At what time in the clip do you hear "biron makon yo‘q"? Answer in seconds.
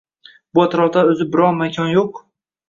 1.35-2.25